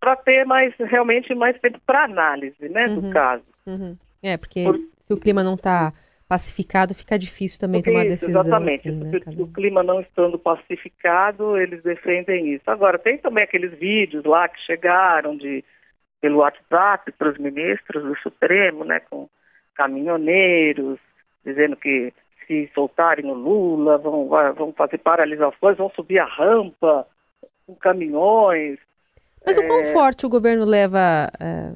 para 0.00 0.16
ter 0.16 0.44
mais 0.44 0.74
realmente 0.78 1.34
mais 1.34 1.58
tempo 1.60 1.80
para 1.86 2.04
análise 2.04 2.68
né, 2.68 2.86
uhum, 2.86 3.00
do 3.00 3.10
caso. 3.10 3.44
Uhum. 3.66 3.96
É, 4.22 4.36
porque 4.36 4.64
Por... 4.64 4.78
se 5.00 5.12
o 5.12 5.16
clima 5.18 5.42
não 5.42 5.54
está 5.54 5.92
pacificado, 6.28 6.94
fica 6.94 7.18
difícil 7.18 7.60
também 7.60 7.80
porque 7.80 7.90
tomar 7.90 8.06
isso, 8.06 8.26
decisão. 8.26 8.42
Exatamente. 8.42 8.88
Assim, 8.88 8.98
né, 8.98 9.20
o 9.38 9.46
clima 9.46 9.82
não 9.82 10.00
estando 10.00 10.38
pacificado, 10.38 11.56
eles 11.58 11.82
defendem 11.82 12.54
isso. 12.54 12.70
Agora, 12.70 12.98
tem 12.98 13.18
também 13.18 13.44
aqueles 13.44 13.72
vídeos 13.78 14.24
lá 14.24 14.48
que 14.48 14.60
chegaram 14.62 15.36
de 15.36 15.64
pelo 16.20 16.38
WhatsApp 16.38 17.12
para 17.12 17.28
os 17.28 17.38
ministros 17.38 18.02
do 18.02 18.16
Supremo, 18.20 18.82
né, 18.82 19.00
com 19.10 19.28
caminhoneiros, 19.74 20.98
dizendo 21.44 21.76
que 21.76 22.14
se 22.46 22.70
soltarem 22.74 23.26
o 23.26 23.34
Lula, 23.34 23.98
vão, 23.98 24.28
vão 24.54 24.72
fazer 24.72 24.98
paralisações, 24.98 25.76
vão 25.76 25.90
subir 25.90 26.18
a 26.18 26.24
rampa 26.24 27.06
com 27.66 27.74
caminhões. 27.74 28.78
Mas 29.44 29.58
é... 29.58 29.60
o 29.60 29.66
quão 29.66 29.84
forte 29.86 30.26
o 30.26 30.28
governo 30.28 30.64
leva 30.64 31.30
é, 31.40 31.72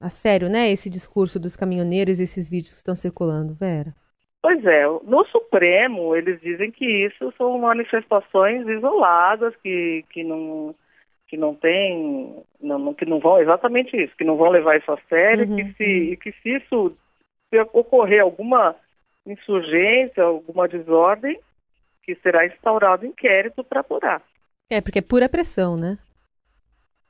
a 0.00 0.08
sério, 0.08 0.48
né, 0.48 0.70
esse 0.70 0.88
discurso 0.88 1.38
dos 1.38 1.56
caminhoneiros 1.56 2.20
esses 2.20 2.48
vídeos 2.48 2.72
que 2.72 2.78
estão 2.78 2.94
circulando, 2.94 3.54
Vera? 3.54 3.94
Pois 4.40 4.64
é, 4.64 4.86
no 4.86 5.24
Supremo 5.26 6.14
eles 6.14 6.40
dizem 6.40 6.70
que 6.70 6.84
isso 6.84 7.32
são 7.36 7.58
manifestações 7.58 8.66
isoladas, 8.68 9.54
que, 9.56 10.04
que 10.10 10.22
não 10.22 10.74
que 11.28 11.36
não 11.36 11.54
tem, 11.54 12.42
não, 12.58 12.94
que 12.94 13.04
não 13.04 13.20
vão 13.20 13.38
exatamente 13.38 13.94
isso, 13.94 14.16
que 14.16 14.24
não 14.24 14.36
vão 14.36 14.48
levar 14.48 14.78
isso 14.78 14.90
a 14.90 14.98
sério, 15.10 15.46
uhum. 15.46 15.56
que 15.56 15.74
se, 15.74 15.84
e 15.84 16.16
que 16.16 16.32
se 16.32 16.56
isso 16.56 16.96
se 17.50 17.60
ocorrer 17.74 18.22
alguma 18.22 18.74
insurgência, 19.26 20.22
alguma 20.22 20.66
desordem, 20.66 21.38
que 22.02 22.14
será 22.16 22.46
instaurado 22.46 23.04
inquérito 23.04 23.62
para 23.62 23.80
apurar. 23.80 24.22
É, 24.70 24.82
porque 24.82 24.98
é 24.98 25.02
pura 25.02 25.28
pressão, 25.28 25.76
né? 25.76 25.98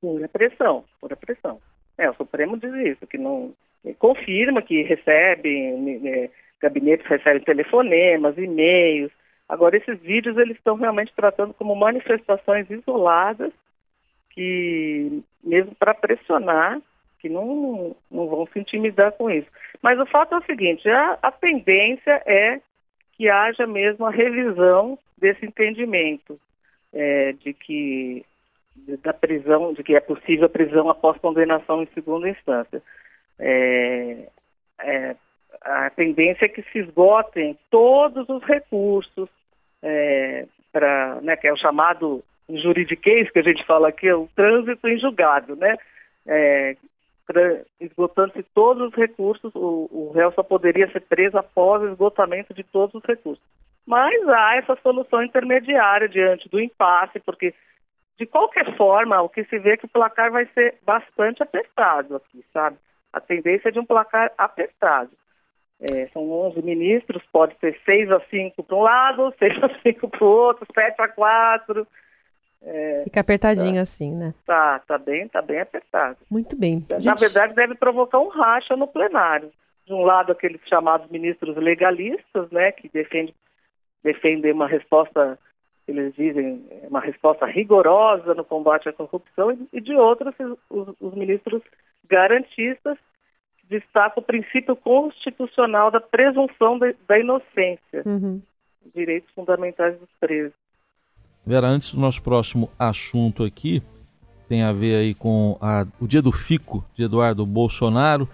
Pura 0.00 0.28
pressão, 0.28 0.84
pura 1.00 1.16
pressão. 1.16 1.60
É, 1.96 2.08
o 2.08 2.14
Supremo 2.14 2.56
diz 2.56 2.72
isso, 2.72 3.06
que 3.06 3.18
não 3.18 3.52
confirma 3.98 4.62
que 4.62 4.82
recebe, 4.82 5.72
né, 5.72 6.30
gabinetes 6.60 7.06
recebem 7.06 7.42
telefonemas, 7.42 8.38
e-mails. 8.38 9.10
Agora, 9.48 9.76
esses 9.76 9.98
vídeos 10.00 10.36
eles 10.36 10.56
estão 10.56 10.76
realmente 10.76 11.12
tratando 11.16 11.52
como 11.54 11.74
manifestações 11.74 12.70
isoladas 12.70 13.52
que, 14.30 15.20
mesmo 15.42 15.74
para 15.74 15.94
pressionar, 15.94 16.80
que 17.18 17.28
não, 17.28 17.96
não 18.08 18.28
vão 18.28 18.46
se 18.52 18.60
intimidar 18.60 19.10
com 19.12 19.28
isso. 19.28 19.48
Mas 19.82 19.98
o 19.98 20.06
fato 20.06 20.34
é 20.34 20.38
o 20.38 20.44
seguinte, 20.44 20.88
a, 20.88 21.18
a 21.20 21.32
tendência 21.32 22.22
é 22.24 22.60
que 23.14 23.28
haja 23.28 23.66
mesmo 23.66 24.06
a 24.06 24.10
revisão 24.10 24.96
desse 25.16 25.44
entendimento 25.44 26.38
é, 26.92 27.32
de 27.32 27.52
que 27.52 28.24
da 29.02 29.12
prisão, 29.12 29.72
de 29.72 29.82
que 29.82 29.94
é 29.94 30.00
possível 30.00 30.46
a 30.46 30.48
prisão 30.48 30.88
após 30.88 31.18
condenação 31.18 31.82
em 31.82 31.88
segunda 31.94 32.28
instância. 32.28 32.82
É, 33.38 34.28
é, 34.80 35.16
a 35.62 35.90
tendência 35.90 36.44
é 36.44 36.48
que 36.48 36.62
se 36.62 36.78
esgotem 36.78 37.58
todos 37.70 38.28
os 38.28 38.42
recursos 38.44 39.28
é, 39.82 40.46
para, 40.72 41.20
né, 41.22 41.36
que 41.36 41.48
é 41.48 41.52
o 41.52 41.58
chamado 41.58 42.22
juridiquês 42.48 43.30
que 43.30 43.38
a 43.38 43.42
gente 43.42 43.64
fala 43.66 43.88
aqui, 43.88 44.08
é 44.08 44.14
o 44.14 44.28
trânsito 44.34 44.88
em 44.88 44.98
julgado, 44.98 45.54
né? 45.56 45.76
É, 46.26 46.76
esgotando-se 47.78 48.42
todos 48.54 48.88
os 48.88 48.94
recursos, 48.94 49.54
o, 49.54 49.88
o 49.90 50.12
réu 50.14 50.32
só 50.32 50.42
poderia 50.42 50.90
ser 50.90 51.00
preso 51.00 51.36
após 51.36 51.82
o 51.82 51.88
esgotamento 51.88 52.54
de 52.54 52.62
todos 52.62 52.94
os 52.94 53.04
recursos. 53.04 53.44
Mas 53.88 54.28
há 54.28 54.56
essa 54.56 54.76
solução 54.82 55.22
intermediária 55.22 56.06
diante 56.06 56.46
do 56.50 56.60
impasse, 56.60 57.18
porque 57.20 57.54
de 58.18 58.26
qualquer 58.26 58.76
forma, 58.76 59.22
o 59.22 59.30
que 59.30 59.44
se 59.44 59.58
vê 59.58 59.70
é 59.70 59.76
que 59.78 59.86
o 59.86 59.88
placar 59.88 60.30
vai 60.30 60.44
ser 60.52 60.74
bastante 60.84 61.42
apertado 61.42 62.16
aqui, 62.16 62.44
sabe? 62.52 62.76
A 63.10 63.18
tendência 63.18 63.70
é 63.70 63.72
de 63.72 63.78
um 63.78 63.86
placar 63.86 64.30
apertado. 64.36 65.10
É, 65.80 66.06
são 66.08 66.30
11 66.30 66.60
ministros, 66.60 67.22
pode 67.32 67.56
ser 67.60 67.80
6 67.86 68.10
a 68.12 68.20
5 68.28 68.62
para 68.62 68.76
um 68.76 68.82
lado, 68.82 69.32
6 69.40 69.64
a 69.64 69.80
5 69.80 70.08
para 70.10 70.24
o 70.24 70.28
outro, 70.28 70.66
7 70.74 71.00
a 71.00 71.08
4. 71.08 71.86
É, 72.60 73.02
Fica 73.04 73.20
apertadinho 73.20 73.76
tá, 73.76 73.80
assim, 73.80 74.14
né? 74.14 74.34
Tá, 74.44 74.80
tá 74.80 74.98
bem, 74.98 75.28
tá 75.28 75.40
bem 75.40 75.60
apertado. 75.60 76.18
Muito 76.30 76.54
bem. 76.56 76.84
Na 76.90 76.98
Gente... 76.98 77.20
verdade, 77.20 77.54
deve 77.54 77.74
provocar 77.74 78.18
um 78.18 78.28
racha 78.28 78.76
no 78.76 78.86
plenário. 78.86 79.50
De 79.86 79.94
um 79.94 80.02
lado, 80.02 80.32
aqueles 80.32 80.60
chamados 80.68 81.10
ministros 81.10 81.56
legalistas, 81.56 82.50
né, 82.50 82.70
que 82.72 82.90
defendem, 82.90 83.34
defendem 84.02 84.52
uma 84.52 84.66
resposta, 84.66 85.38
eles 85.86 86.14
dizem, 86.14 86.64
uma 86.88 87.00
resposta 87.00 87.46
rigorosa 87.46 88.34
no 88.34 88.44
combate 88.44 88.88
à 88.88 88.92
corrupção, 88.92 89.56
e 89.72 89.80
de 89.80 89.94
outros, 89.94 90.34
os, 90.70 90.88
os 91.00 91.14
ministros 91.14 91.62
garantistas, 92.08 92.96
destacam 93.68 94.22
o 94.22 94.26
princípio 94.26 94.74
constitucional 94.74 95.90
da 95.90 96.00
presunção 96.00 96.78
de, 96.78 96.96
da 97.06 97.18
inocência, 97.18 98.02
uhum. 98.06 98.40
direitos 98.94 99.30
fundamentais 99.34 99.98
dos 99.98 100.08
presos. 100.18 100.54
Vera, 101.44 101.66
antes 101.66 101.94
do 101.94 102.00
nosso 102.00 102.22
próximo 102.22 102.70
assunto 102.78 103.44
aqui, 103.44 103.82
tem 104.48 104.62
a 104.62 104.72
ver 104.72 104.96
aí 104.96 105.14
com 105.14 105.58
a, 105.60 105.86
o 106.00 106.06
dia 106.06 106.22
do 106.22 106.32
fico 106.32 106.84
de 106.94 107.04
Eduardo 107.04 107.44
Bolsonaro. 107.44 108.28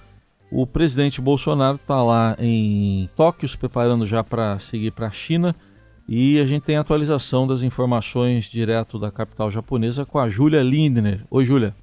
O 0.56 0.68
presidente 0.68 1.20
Bolsonaro 1.20 1.75
está 1.75 2.00
lá 2.00 2.37
em 2.38 3.11
Tóquio, 3.16 3.49
se 3.49 3.58
preparando 3.58 4.06
já 4.06 4.23
para 4.23 4.56
seguir 4.61 4.92
para 4.92 5.08
a 5.08 5.11
China. 5.11 5.52
E 6.08 6.38
a 6.38 6.46
gente 6.46 6.62
tem 6.62 6.76
a 6.76 6.80
atualização 6.80 7.44
das 7.44 7.64
informações 7.64 8.44
direto 8.44 8.96
da 8.96 9.11
capital 9.11 9.50
japonesa 9.50 10.06
com 10.06 10.16
a 10.16 10.30
Júlia 10.30 10.62
Lindner. 10.62 11.26
Oi, 11.28 11.44
Júlia. 11.44 11.75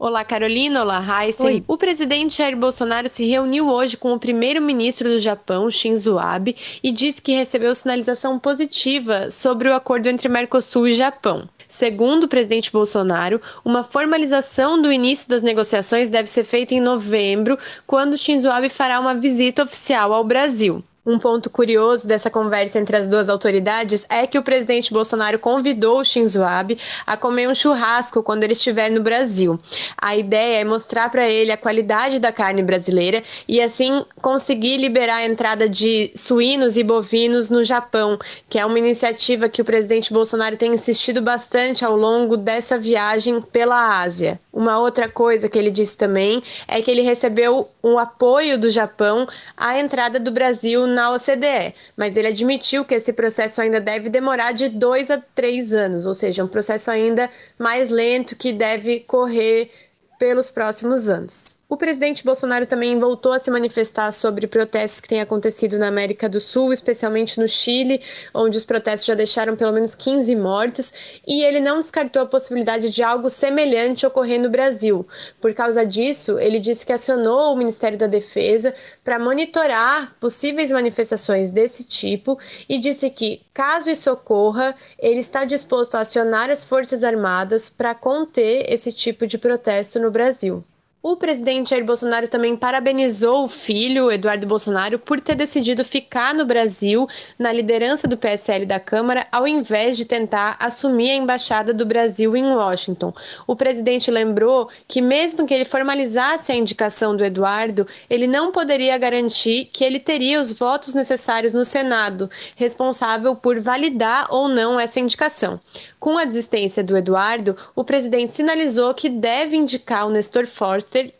Olá, 0.00 0.24
Carolina. 0.24 0.82
Olá, 0.82 1.04
Heisen. 1.24 1.64
O 1.66 1.76
presidente 1.76 2.36
Jair 2.38 2.56
Bolsonaro 2.56 3.08
se 3.08 3.26
reuniu 3.26 3.68
hoje 3.68 3.96
com 3.96 4.12
o 4.12 4.18
primeiro-ministro 4.18 5.08
do 5.08 5.18
Japão, 5.18 5.68
Shinzo 5.68 6.20
Abe, 6.20 6.54
e 6.84 6.92
disse 6.92 7.20
que 7.20 7.32
recebeu 7.32 7.74
sinalização 7.74 8.38
positiva 8.38 9.28
sobre 9.28 9.68
o 9.68 9.74
acordo 9.74 10.08
entre 10.08 10.28
Mercosul 10.28 10.86
e 10.86 10.92
Japão. 10.92 11.48
Segundo 11.66 12.24
o 12.24 12.28
presidente 12.28 12.70
Bolsonaro, 12.70 13.42
uma 13.64 13.82
formalização 13.82 14.80
do 14.80 14.92
início 14.92 15.28
das 15.28 15.42
negociações 15.42 16.08
deve 16.08 16.30
ser 16.30 16.44
feita 16.44 16.74
em 16.74 16.80
novembro, 16.80 17.58
quando 17.84 18.16
Shinzo 18.16 18.48
Abe 18.48 18.68
fará 18.68 19.00
uma 19.00 19.16
visita 19.16 19.64
oficial 19.64 20.14
ao 20.14 20.22
Brasil. 20.22 20.80
Um 21.08 21.18
ponto 21.18 21.48
curioso 21.48 22.06
dessa 22.06 22.28
conversa 22.28 22.78
entre 22.78 22.94
as 22.94 23.08
duas 23.08 23.30
autoridades 23.30 24.04
é 24.10 24.26
que 24.26 24.36
o 24.36 24.42
presidente 24.42 24.92
Bolsonaro 24.92 25.38
convidou 25.38 26.00
o 26.00 26.04
Shinzo 26.04 26.44
Abe 26.44 26.78
a 27.06 27.16
comer 27.16 27.48
um 27.48 27.54
churrasco 27.54 28.22
quando 28.22 28.44
ele 28.44 28.52
estiver 28.52 28.90
no 28.90 29.00
Brasil. 29.00 29.58
A 29.96 30.14
ideia 30.14 30.60
é 30.60 30.64
mostrar 30.64 31.08
para 31.08 31.26
ele 31.26 31.50
a 31.50 31.56
qualidade 31.56 32.18
da 32.18 32.30
carne 32.30 32.62
brasileira 32.62 33.22
e 33.48 33.58
assim 33.58 34.04
conseguir 34.20 34.76
liberar 34.76 35.16
a 35.16 35.24
entrada 35.24 35.66
de 35.66 36.12
suínos 36.14 36.76
e 36.76 36.82
bovinos 36.82 37.48
no 37.48 37.64
Japão, 37.64 38.18
que 38.46 38.58
é 38.58 38.66
uma 38.66 38.78
iniciativa 38.78 39.48
que 39.48 39.62
o 39.62 39.64
presidente 39.64 40.12
Bolsonaro 40.12 40.58
tem 40.58 40.74
insistido 40.74 41.22
bastante 41.22 41.86
ao 41.86 41.96
longo 41.96 42.36
dessa 42.36 42.76
viagem 42.76 43.40
pela 43.40 44.02
Ásia. 44.02 44.38
Uma 44.52 44.78
outra 44.78 45.08
coisa 45.08 45.48
que 45.48 45.58
ele 45.58 45.70
disse 45.70 45.96
também 45.96 46.42
é 46.66 46.82
que 46.82 46.90
ele 46.90 47.00
recebeu 47.00 47.66
um 47.82 47.98
apoio 47.98 48.58
do 48.58 48.68
Japão 48.68 49.26
à 49.56 49.78
entrada 49.78 50.20
do 50.20 50.30
Brasil 50.30 50.86
na 50.98 51.12
OCDE, 51.12 51.74
mas 51.96 52.16
ele 52.16 52.26
admitiu 52.26 52.84
que 52.84 52.94
esse 52.96 53.12
processo 53.12 53.60
ainda 53.60 53.80
deve 53.80 54.08
demorar 54.08 54.50
de 54.50 54.68
dois 54.68 55.12
a 55.12 55.18
três 55.18 55.72
anos, 55.72 56.06
ou 56.06 56.14
seja, 56.14 56.44
um 56.44 56.48
processo 56.48 56.90
ainda 56.90 57.30
mais 57.56 57.88
lento 57.88 58.34
que 58.34 58.52
deve 58.52 59.00
correr 59.00 59.70
pelos 60.18 60.50
próximos 60.50 61.08
anos. 61.08 61.57
O 61.70 61.76
presidente 61.76 62.24
Bolsonaro 62.24 62.64
também 62.64 62.98
voltou 62.98 63.30
a 63.30 63.38
se 63.38 63.50
manifestar 63.50 64.10
sobre 64.10 64.46
protestos 64.46 65.02
que 65.02 65.08
têm 65.08 65.20
acontecido 65.20 65.78
na 65.78 65.88
América 65.88 66.26
do 66.26 66.40
Sul, 66.40 66.72
especialmente 66.72 67.38
no 67.38 67.46
Chile, 67.46 68.00
onde 68.32 68.56
os 68.56 68.64
protestos 68.64 69.04
já 69.04 69.14
deixaram 69.14 69.54
pelo 69.54 69.74
menos 69.74 69.94
15 69.94 70.34
mortos, 70.34 70.94
e 71.26 71.44
ele 71.44 71.60
não 71.60 71.78
descartou 71.78 72.22
a 72.22 72.26
possibilidade 72.26 72.88
de 72.88 73.02
algo 73.02 73.28
semelhante 73.28 74.06
ocorrer 74.06 74.40
no 74.40 74.48
Brasil. 74.48 75.06
Por 75.42 75.52
causa 75.52 75.84
disso, 75.84 76.38
ele 76.38 76.58
disse 76.58 76.86
que 76.86 76.92
acionou 76.92 77.52
o 77.52 77.56
Ministério 77.58 77.98
da 77.98 78.06
Defesa 78.06 78.74
para 79.04 79.18
monitorar 79.18 80.16
possíveis 80.18 80.72
manifestações 80.72 81.50
desse 81.50 81.84
tipo 81.84 82.38
e 82.66 82.78
disse 82.78 83.10
que, 83.10 83.42
caso 83.52 83.90
isso 83.90 84.10
ocorra, 84.10 84.74
ele 84.98 85.20
está 85.20 85.44
disposto 85.44 85.96
a 85.96 86.00
acionar 86.00 86.48
as 86.48 86.64
Forças 86.64 87.04
Armadas 87.04 87.68
para 87.68 87.94
conter 87.94 88.64
esse 88.72 88.90
tipo 88.90 89.26
de 89.26 89.36
protesto 89.36 90.00
no 90.00 90.10
Brasil. 90.10 90.64
O 91.00 91.14
presidente 91.14 91.70
Jair 91.70 91.84
Bolsonaro 91.84 92.26
também 92.26 92.56
parabenizou 92.56 93.44
o 93.44 93.48
filho, 93.48 94.10
Eduardo 94.10 94.48
Bolsonaro, 94.48 94.98
por 94.98 95.20
ter 95.20 95.36
decidido 95.36 95.84
ficar 95.84 96.34
no 96.34 96.44
Brasil 96.44 97.06
na 97.38 97.52
liderança 97.52 98.08
do 98.08 98.16
PSL 98.16 98.66
da 98.66 98.80
Câmara, 98.80 99.24
ao 99.30 99.46
invés 99.46 99.96
de 99.96 100.04
tentar 100.04 100.56
assumir 100.58 101.12
a 101.12 101.14
embaixada 101.14 101.72
do 101.72 101.86
Brasil 101.86 102.36
em 102.36 102.44
Washington. 102.52 103.14
O 103.46 103.54
presidente 103.54 104.10
lembrou 104.10 104.68
que, 104.88 105.00
mesmo 105.00 105.46
que 105.46 105.54
ele 105.54 105.64
formalizasse 105.64 106.50
a 106.50 106.56
indicação 106.56 107.14
do 107.14 107.24
Eduardo, 107.24 107.86
ele 108.10 108.26
não 108.26 108.50
poderia 108.50 108.98
garantir 108.98 109.66
que 109.72 109.84
ele 109.84 110.00
teria 110.00 110.40
os 110.40 110.50
votos 110.50 110.94
necessários 110.94 111.54
no 111.54 111.64
Senado, 111.64 112.28
responsável 112.56 113.36
por 113.36 113.60
validar 113.60 114.26
ou 114.30 114.48
não 114.48 114.80
essa 114.80 114.98
indicação. 114.98 115.60
Com 116.00 116.18
a 116.18 116.24
desistência 116.24 116.82
do 116.82 116.96
Eduardo, 116.96 117.56
o 117.74 117.84
presidente 117.84 118.32
sinalizou 118.32 118.92
que 118.94 119.08
deve 119.08 119.56
indicar 119.56 120.04
o 120.04 120.10
Nestor 120.10 120.46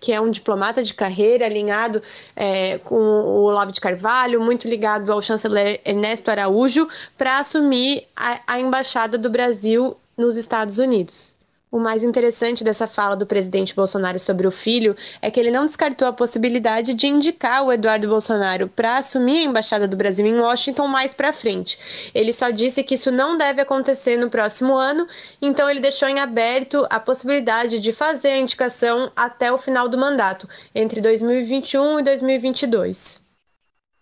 Que 0.00 0.12
é 0.12 0.20
um 0.20 0.30
diplomata 0.30 0.82
de 0.82 0.94
carreira 0.94 1.46
alinhado 1.46 2.02
é, 2.34 2.78
com 2.78 2.96
o 2.96 3.42
Olavo 3.44 3.72
de 3.72 3.80
Carvalho, 3.80 4.40
muito 4.40 4.68
ligado 4.68 5.12
ao 5.12 5.22
chanceler 5.22 5.80
Ernesto 5.84 6.30
Araújo, 6.30 6.88
para 7.16 7.38
assumir 7.38 8.06
a, 8.16 8.40
a 8.46 8.60
embaixada 8.60 9.16
do 9.16 9.30
Brasil 9.30 9.96
nos 10.16 10.37
Estados 10.37 10.78
Unidos. 10.78 11.38
O 11.70 11.78
mais 11.78 12.02
interessante 12.02 12.64
dessa 12.64 12.88
fala 12.88 13.14
do 13.14 13.26
presidente 13.26 13.75
Bolsonaro 13.75 14.18
sobre 14.18 14.46
o 14.46 14.50
filho 14.50 14.96
é 15.20 15.30
que 15.30 15.38
ele 15.38 15.50
não 15.50 15.66
descartou 15.66 16.08
a 16.08 16.12
possibilidade 16.12 16.94
de 16.94 17.06
indicar 17.06 17.62
o 17.62 17.70
Eduardo 17.70 18.08
Bolsonaro 18.08 18.68
para 18.68 18.96
assumir 18.96 19.40
a 19.40 19.42
embaixada 19.42 19.87
do 19.87 19.94
Brasil 19.94 20.26
em 20.26 20.40
Washington 20.40 20.87
mais 20.88 21.12
para 21.12 21.30
frente. 21.30 21.78
Ele 22.14 22.32
só 22.32 22.48
disse 22.48 22.82
que 22.82 22.94
isso 22.94 23.12
não 23.12 23.37
deve 23.37 23.60
acontecer 23.60 24.16
no 24.16 24.30
próximo 24.30 24.75
ano, 24.75 25.06
então 25.42 25.68
ele 25.68 25.78
deixou 25.78 26.08
em 26.08 26.18
aberto 26.18 26.87
a 26.88 26.98
possibilidade 26.98 27.80
de 27.80 27.92
fazer 27.92 28.28
a 28.28 28.38
indicação 28.38 29.12
até 29.14 29.52
o 29.52 29.58
final 29.58 29.90
do 29.90 29.98
mandato, 29.98 30.48
entre 30.75 31.02
2021 31.02 32.00
e 32.00 32.02
2022. 32.02 33.28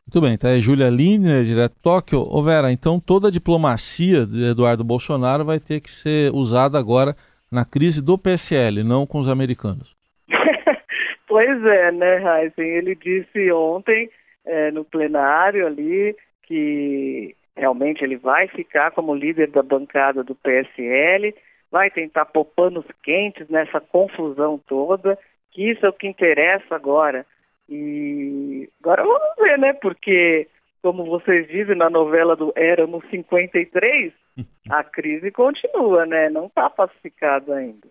Muito 0.07 0.21
bem, 0.21 0.39
tá 0.39 0.51
aí 0.51 0.61
Júlia 0.61 0.89
Lindner, 0.89 1.45
direto 1.45 1.73
de 1.73 1.83
Tóquio. 1.83 2.21
Ô 2.31 2.41
Vera, 2.45 2.71
então 2.71 3.01
toda 3.01 3.27
a 3.27 3.31
diplomacia 3.31 4.25
de 4.25 4.51
Eduardo 4.51 4.85
Bolsonaro 4.85 5.45
vai 5.45 5.59
ter 5.59 5.81
que 5.81 5.91
ser 5.91 6.33
usada 6.33 6.79
agora 6.79 7.17
na 7.51 7.65
crise 7.65 8.05
do 8.05 8.19
PSL, 8.19 8.83
não 8.83 9.07
com 9.07 9.19
os 9.19 9.29
americanos. 9.29 9.95
pois 11.27 11.65
é, 11.65 11.93
né, 11.93 12.43
Heisen? 12.43 12.67
Ele 12.67 12.95
disse 12.95 13.51
ontem 13.53 14.11
é, 14.45 14.71
no 14.71 14.85
plenário 14.85 15.67
ali 15.67 16.17
que 16.43 17.35
realmente 17.57 18.05
ele 18.05 18.17
vai 18.17 18.47
ficar 18.49 18.91
como 18.91 19.15
líder 19.15 19.51
da 19.51 19.63
bancada 19.63 20.23
do 20.23 20.35
PSL, 20.35 21.35
vai 21.71 21.91
tentar 21.91 22.27
pôr 22.27 22.45
panos 22.45 22.85
quentes 23.03 23.49
nessa 23.49 23.81
confusão 23.81 24.61
toda, 24.67 25.19
que 25.51 25.71
isso 25.71 25.85
é 25.85 25.89
o 25.89 25.93
que 25.93 26.07
interessa 26.07 26.75
agora. 26.75 27.27
E 27.69 28.69
agora 28.81 29.03
vamos 29.03 29.37
ver, 29.39 29.59
né? 29.59 29.73
Porque, 29.73 30.47
como 30.87 31.05
vocês 31.05 31.49
dizem 31.49 31.75
na 31.75 31.91
novela 31.91 32.37
do 32.37 32.53
Éramos 32.55 33.05
53, 33.11 34.13
a 34.71 34.85
crise 34.85 35.33
continua, 35.33 36.07
né? 36.07 36.31
Não 36.31 36.47
está 36.47 36.71
pacificado 36.71 37.53
ainda. 37.53 37.89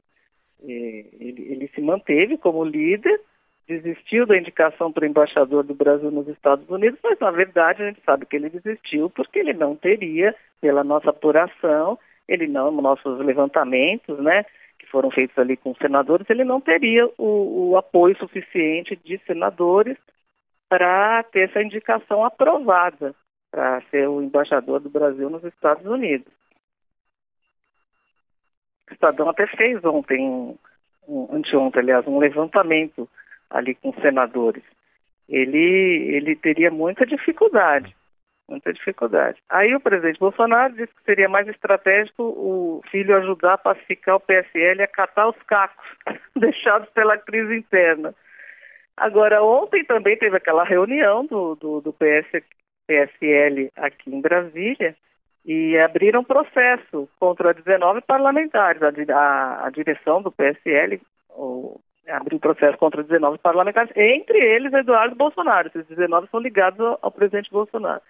Ele, 0.63 1.45
ele 1.51 1.69
se 1.75 1.81
manteve 1.81 2.37
como 2.37 2.63
líder, 2.63 3.19
desistiu 3.67 4.25
da 4.25 4.37
indicação 4.37 4.93
para 4.93 5.03
o 5.03 5.07
embaixador 5.07 5.65
do 5.65 5.73
Brasil 5.73 6.09
nos 6.09 6.29
Estados 6.29 6.69
Unidos, 6.69 6.97
mas 7.03 7.19
na 7.19 7.31
verdade 7.31 7.83
a 7.83 7.87
gente 7.87 8.01
sabe 8.05 8.25
que 8.25 8.37
ele 8.37 8.49
desistiu 8.49 9.09
porque 9.09 9.39
ele 9.39 9.51
não 9.51 9.75
teria, 9.75 10.33
pela 10.61 10.81
nossa 10.81 11.09
apuração, 11.09 11.99
ele 12.29 12.47
não, 12.47 12.71
nossos 12.71 13.19
levantamentos, 13.19 14.17
né, 14.19 14.45
que 14.79 14.87
foram 14.87 15.11
feitos 15.11 15.37
ali 15.37 15.57
com 15.57 15.75
senadores, 15.75 16.29
ele 16.29 16.45
não 16.45 16.61
teria 16.61 17.05
o, 17.17 17.71
o 17.71 17.77
apoio 17.77 18.17
suficiente 18.17 18.97
de 19.03 19.17
senadores 19.27 19.97
para 20.69 21.23
ter 21.23 21.49
essa 21.49 21.61
indicação 21.61 22.23
aprovada 22.23 23.15
para 23.51 23.81
ser 23.89 24.07
o 24.09 24.21
embaixador 24.21 24.79
do 24.79 24.89
Brasil 24.89 25.29
nos 25.29 25.43
Estados 25.43 25.85
Unidos. 25.85 26.31
O 28.89 28.93
Estadão 28.93 29.29
até 29.29 29.47
fez 29.47 29.83
ontem, 29.85 30.57
um, 31.07 31.27
anteontem, 31.31 31.81
aliás, 31.81 32.05
um 32.05 32.19
levantamento 32.19 33.09
ali 33.49 33.75
com 33.75 33.93
senadores, 34.01 34.63
ele, 35.27 35.57
ele 35.57 36.35
teria 36.35 36.69
muita 36.69 37.05
dificuldade, 37.05 37.95
muita 38.47 38.71
dificuldade. 38.73 39.41
Aí 39.49 39.73
o 39.73 39.79
presidente 39.79 40.19
Bolsonaro 40.19 40.73
disse 40.73 40.93
que 40.93 41.03
seria 41.03 41.29
mais 41.29 41.47
estratégico 41.47 42.23
o 42.23 42.81
filho 42.91 43.15
ajudar 43.17 43.53
a 43.53 43.57
pacificar 43.57 44.15
o 44.17 44.19
PSL 44.19 44.81
e 44.81 44.83
acatar 44.83 45.29
os 45.29 45.41
cacos 45.43 45.85
deixados 46.35 46.89
pela 46.89 47.17
crise 47.17 47.55
interna. 47.55 48.13
Agora, 48.97 49.43
ontem 49.43 49.83
também 49.83 50.17
teve 50.17 50.37
aquela 50.37 50.63
reunião 50.63 51.25
do, 51.25 51.55
do, 51.55 51.81
do 51.81 51.93
PS, 51.93 52.43
PSL 52.87 53.71
aqui 53.75 54.09
em 54.13 54.21
Brasília 54.21 54.95
e 55.45 55.77
abriram 55.77 56.23
processo 56.23 57.07
contra 57.19 57.53
19 57.53 58.01
parlamentares. 58.01 58.81
A, 58.81 58.89
a, 59.13 59.67
a 59.67 59.69
direção 59.69 60.21
do 60.21 60.31
PSL, 60.31 61.01
o 61.29 61.79
abriu 62.07 62.39
processo 62.39 62.77
contra 62.77 63.03
19 63.03 63.39
parlamentares, 63.39 63.91
entre 63.95 64.37
eles 64.37 64.71
Eduardo 64.73 65.15
Bolsonaro. 65.15 65.67
Esses 65.67 65.85
19 65.87 66.27
são 66.29 66.39
ligados 66.39 66.79
ao, 66.79 66.99
ao 67.01 67.11
presidente 67.11 67.51
Bolsonaro. 67.51 68.01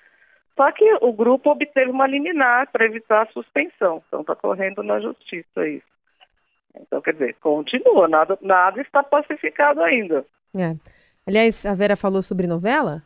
Só 0.55 0.71
que 0.71 0.85
o 1.01 1.11
grupo 1.11 1.51
obteve 1.51 1.91
uma 1.91 2.07
liminar 2.07 2.71
para 2.71 2.85
evitar 2.85 3.23
a 3.23 3.31
suspensão. 3.31 4.03
Então 4.07 4.21
está 4.21 4.35
correndo 4.35 4.83
na 4.83 4.99
justiça 4.99 5.67
isso. 5.67 5.94
Então, 6.81 7.01
quer 7.01 7.13
dizer, 7.13 7.35
continua, 7.41 8.07
nada, 8.07 8.37
nada 8.41 8.81
está 8.81 9.03
pacificado 9.03 9.81
ainda. 9.81 10.25
É. 10.55 10.75
Aliás, 11.27 11.65
a 11.65 11.73
Vera 11.73 11.95
falou 11.95 12.21
sobre 12.21 12.47
novela? 12.47 13.01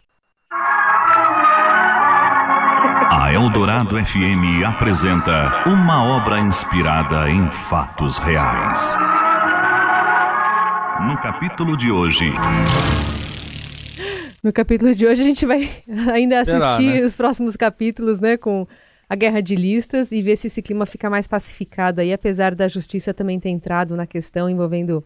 A 3.11 3.31
Eldorado 3.33 3.95
FM 4.03 4.65
apresenta 4.67 5.63
uma 5.65 6.17
obra 6.17 6.39
inspirada 6.39 7.29
em 7.29 7.49
fatos 7.49 8.17
reais. 8.17 8.95
No 11.07 11.17
capítulo 11.17 11.77
de 11.77 11.91
hoje. 11.91 12.31
No 14.43 14.53
capítulo 14.53 14.93
de 14.93 15.05
hoje 15.05 15.21
a 15.21 15.25
gente 15.25 15.45
vai 15.45 15.69
ainda 16.13 16.41
assistir 16.41 16.59
Será, 16.59 16.99
né? 16.99 17.01
os 17.01 17.15
próximos 17.15 17.55
capítulos, 17.55 18.19
né, 18.19 18.37
com 18.37 18.67
a 19.09 19.15
guerra 19.15 19.41
de 19.41 19.55
listas 19.55 20.11
e 20.11 20.21
ver 20.21 20.37
se 20.37 20.47
esse 20.47 20.61
clima 20.61 20.85
fica 20.85 21.09
mais 21.09 21.27
pacificado 21.27 21.99
aí, 21.99 22.13
apesar 22.13 22.53
da 22.53 22.67
justiça 22.67 23.11
também 23.11 23.39
ter 23.39 23.49
entrado 23.49 23.95
na 23.95 24.05
questão 24.05 24.47
envolvendo 24.47 25.03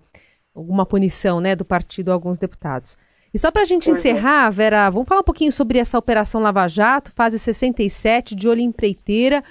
alguma 0.53 0.85
punição, 0.85 1.39
né, 1.39 1.55
do 1.55 1.63
partido 1.63 2.11
a 2.11 2.13
alguns 2.13 2.37
deputados. 2.37 2.97
E 3.33 3.39
só 3.39 3.49
para 3.49 3.63
a 3.63 3.65
gente 3.65 3.89
é. 3.89 3.93
encerrar. 3.93 4.49
Vera, 4.51 4.89
vamos 4.89 5.07
falar 5.07 5.21
um 5.21 5.23
pouquinho 5.23 5.51
sobre 5.51 5.79
essa 5.79 5.97
Operação 5.97 6.41
Lava 6.41 6.67
Jato, 6.67 7.11
fase 7.15 7.39
67, 7.39 8.35
de 8.35 8.47
olho 8.47 8.59
empreiteira. 8.59 9.41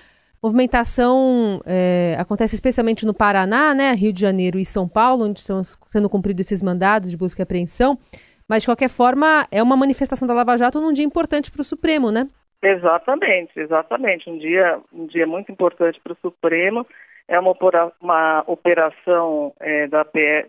Movimentação 0.41 1.63
é, 1.65 2.17
acontece 2.19 2.55
especialmente 2.55 3.07
no 3.07 3.15
Paraná, 3.15 3.75
né, 3.75 3.95
Rio 3.95 4.13
de 4.13 4.21
Janeiro 4.21 4.59
e 4.59 4.67
São 4.67 4.87
Paulo, 4.87 5.25
onde 5.25 5.41
estão 5.41 5.63
sendo 5.87 6.09
cumpridos 6.11 6.47
esses 6.47 6.63
mandados 6.63 7.11
de 7.11 7.17
busca 7.17 7.41
e 7.41 7.45
apreensão. 7.45 7.99
Mas, 8.47 8.63
de 8.63 8.69
qualquer 8.69 8.89
forma, 8.89 9.47
é 9.51 9.63
uma 9.63 9.77
manifestação 9.77 10.29
da 10.29 10.35
Lava 10.35 10.57
Jato 10.59 10.81
num 10.81 10.93
dia 10.93 11.05
importante 11.05 11.51
para 11.51 11.63
o 11.63 11.65
Supremo, 11.65 12.11
né? 12.11 12.29
Exatamente, 12.63 13.59
exatamente. 13.59 14.31
Um 14.31 14.39
dia, 14.39 14.81
um 14.93 15.07
dia 15.07 15.27
muito 15.27 15.51
importante 15.51 16.01
para 16.01 16.13
o 16.13 16.19
Supremo. 16.23 16.87
É 17.29 17.39
uma, 17.39 17.55
uma 18.01 18.45
operação 18.47 19.53
é, 19.61 19.87
da 19.89 20.05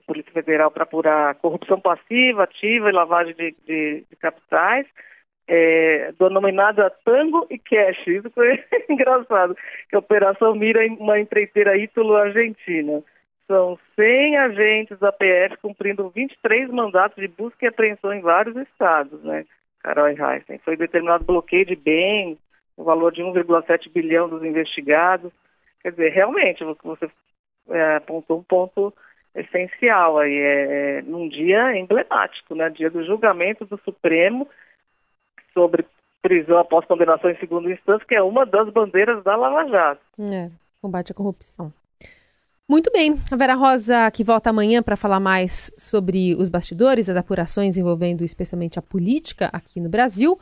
Polícia 0.05 0.31
Federal 0.31 0.69
para 0.69 0.83
apurar 0.83 1.35
corrupção 1.35 1.79
passiva, 1.79 2.43
ativa 2.43 2.89
e 2.89 2.93
lavagem 2.93 3.33
de, 3.35 3.55
de, 3.65 4.05
de 4.09 4.15
capitais 4.17 4.85
é, 5.47 6.13
denominada 6.19 6.89
Tango 7.03 7.45
e 7.49 7.57
Cash. 7.57 8.07
Isso 8.07 8.29
foi 8.31 8.63
engraçado, 8.89 9.55
que 9.89 9.95
a 9.95 9.99
Operação 9.99 10.55
Mira 10.55 10.85
uma 10.99 11.19
empreiteira 11.19 11.77
ítalo-argentina. 11.77 13.01
São 13.47 13.77
100 13.95 14.37
agentes 14.37 14.97
da 14.99 15.11
PF 15.11 15.57
cumprindo 15.61 16.09
23 16.09 16.69
mandatos 16.69 17.17
de 17.17 17.27
busca 17.27 17.65
e 17.65 17.67
apreensão 17.67 18.13
em 18.13 18.21
vários 18.21 18.55
estados, 18.55 19.21
né, 19.23 19.45
Carol 19.83 20.07
Heisen. 20.07 20.57
Foi 20.59 20.77
determinado 20.77 21.25
bloqueio 21.25 21.65
de 21.65 21.75
bens, 21.75 22.37
o 22.77 22.83
valor 22.83 23.11
de 23.11 23.21
1,7 23.21 23.91
bilhão 23.91 24.29
dos 24.29 24.43
investigados. 24.43 25.31
Quer 25.81 25.91
dizer, 25.91 26.09
realmente, 26.13 26.63
você 26.63 27.11
é, 27.69 27.97
apontou 27.97 28.39
um 28.39 28.43
ponto 28.43 28.93
essencial 29.35 30.19
aí, 30.19 30.33
é, 30.33 30.97
é, 30.97 31.01
num 31.01 31.27
dia 31.27 31.75
emblemático, 31.77 32.55
né, 32.55 32.69
dia 32.69 32.89
do 32.89 33.03
julgamento 33.03 33.65
do 33.65 33.77
Supremo, 33.83 34.47
sobre 35.53 35.85
prisão 36.21 36.57
após 36.57 36.85
condenação 36.85 37.29
em 37.29 37.37
segunda 37.37 37.71
instância, 37.71 38.05
que 38.07 38.15
é 38.15 38.21
uma 38.21 38.45
das 38.45 38.69
bandeiras 38.69 39.23
da 39.23 39.35
Lava 39.35 39.67
Jato. 39.69 40.01
É, 40.19 40.49
combate 40.81 41.11
à 41.11 41.15
corrupção. 41.15 41.73
Muito 42.69 42.91
bem, 42.91 43.15
a 43.31 43.35
Vera 43.35 43.55
Rosa 43.55 44.09
que 44.11 44.23
volta 44.23 44.49
amanhã 44.49 44.81
para 44.81 44.95
falar 44.95 45.19
mais 45.19 45.71
sobre 45.77 46.33
os 46.35 46.49
bastidores, 46.49 47.09
as 47.09 47.17
apurações 47.17 47.77
envolvendo 47.77 48.23
especialmente 48.23 48.79
a 48.79 48.81
política 48.81 49.49
aqui 49.51 49.79
no 49.81 49.89
Brasil. 49.89 50.39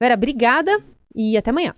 Vera, 0.00 0.14
obrigada 0.14 0.78
e 1.14 1.36
até 1.36 1.50
amanhã. 1.50 1.74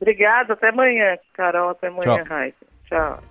Obrigada, 0.00 0.54
até 0.54 0.68
amanhã, 0.68 1.18
Carol, 1.34 1.70
até 1.70 1.88
amanhã, 1.88 2.22
Raíssa. 2.22 2.66
Tchau. 2.88 3.22